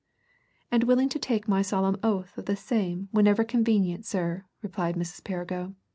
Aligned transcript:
"And 0.71 0.85
willing 0.85 1.09
to 1.09 1.19
take 1.19 1.47
my 1.47 1.61
solemn 1.61 1.95
oath 2.01 2.35
of 2.35 2.47
the 2.47 2.55
same 2.55 3.07
whenever 3.11 3.43
convenient, 3.43 4.03
sir," 4.03 4.45
replied 4.63 4.95
Mrs. 4.95 5.23
Perrigo. 5.23 5.75